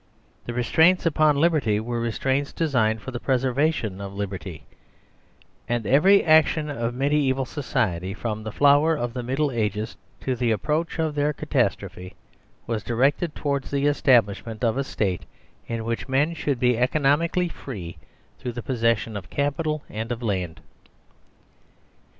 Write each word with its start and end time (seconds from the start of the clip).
The 0.47 0.53
restraints 0.55 1.05
upon 1.05 1.35
liberty 1.35 1.79
were 1.79 1.99
restraints 1.99 2.51
designed 2.51 3.03
for 3.03 3.11
the 3.11 3.19
preservation 3.19 4.01
of 4.01 4.15
liberty; 4.15 4.63
and 5.69 5.85
every 5.85 6.23
action 6.23 6.71
of 6.71 6.95
Mediaeval 6.95 7.45
Society, 7.45 8.11
from 8.15 8.41
the 8.41 8.51
flower 8.51 8.95
of 8.95 9.13
the 9.13 9.21
50 9.21 9.21
THE 9.21 9.21
SERVILE 9.21 9.25
DISSOLVED 9.49 9.55
Middle 9.55 9.63
Ages 9.79 9.97
to 10.21 10.35
the 10.35 10.49
approach 10.51 10.97
of 10.97 11.13
their 11.13 11.33
catastrophe, 11.33 12.15
was 12.65 12.83
directed 12.83 13.35
towards 13.35 13.69
the 13.69 13.85
establishment 13.85 14.63
of 14.63 14.75
a 14.75 14.83
State 14.83 15.25
in 15.67 15.85
which 15.85 16.07
men 16.09 16.33
should 16.33 16.59
be 16.59 16.79
economically 16.79 17.47
free 17.47 17.97
through 18.39 18.53
the 18.53 18.63
possession 18.63 19.15
of 19.15 19.29
capital 19.29 19.83
and 19.87 20.11
of 20.11 20.23
land. 20.23 20.61